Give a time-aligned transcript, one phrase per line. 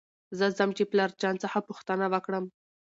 [0.37, 2.45] زه ځم چې پلار جان څخه پوښتنه وکړم.